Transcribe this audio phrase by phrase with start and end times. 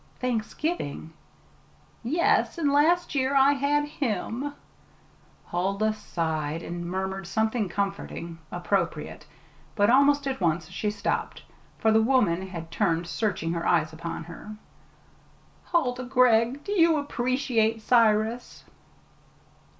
[0.19, 1.11] "Thanksgiving!"
[2.01, 2.57] "Yes.
[2.57, 4.53] And last year I had him!"
[5.45, 9.27] Huldah sighed, and murmured something comforting, appropriate;
[9.75, 11.43] but almost at once she stopped,
[11.77, 14.55] for the woman had turned searching eyes upon her.
[15.65, 18.63] "Huldah Gregg, do you appreciate Cyrus?"